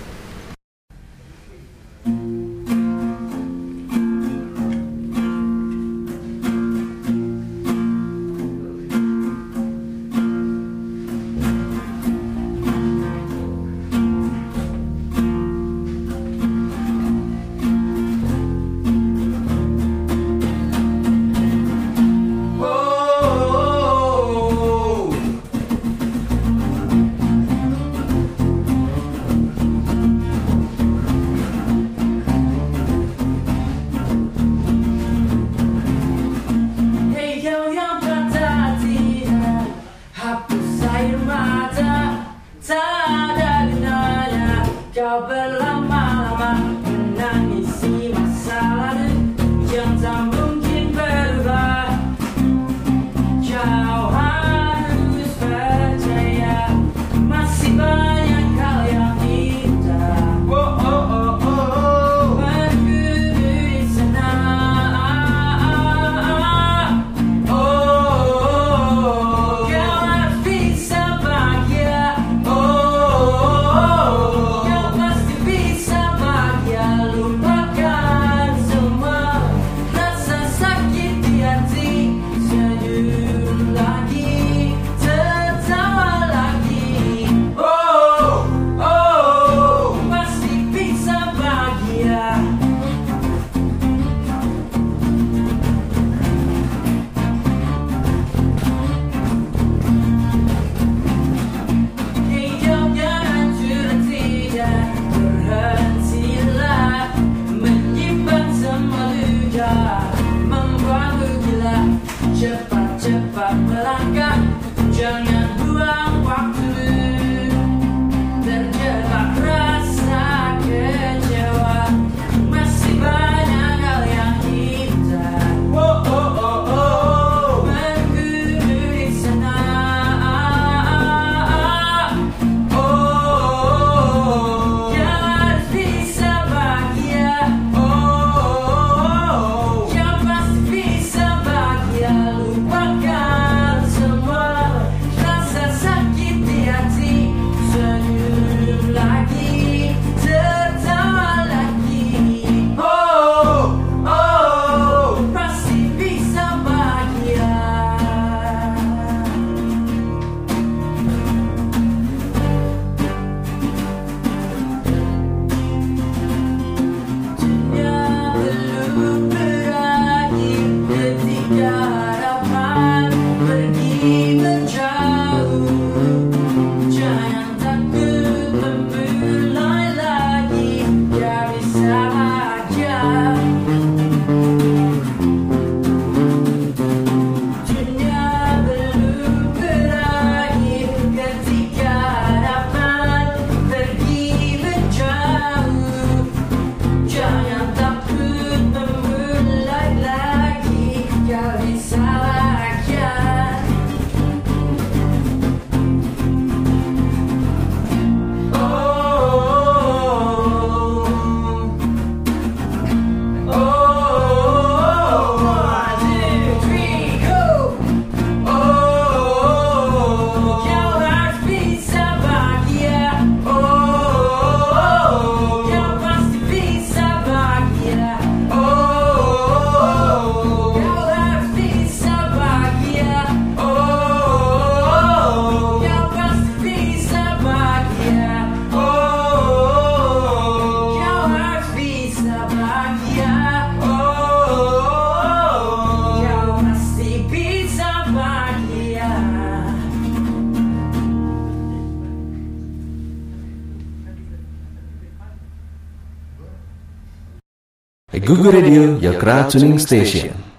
[258.52, 260.45] Radio, your crowd tuning station.